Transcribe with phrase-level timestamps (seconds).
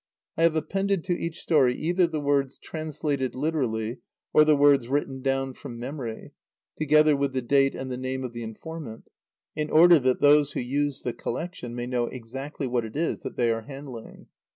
[0.35, 3.99] I have appended to each story either the words "translated literally,"
[4.33, 6.31] or the words "written down from memory,"
[6.75, 9.11] together with the date and the name of the informant,
[9.55, 13.37] in order that those who use the collection may know exactly what it is that
[13.37, 14.25] they are handling.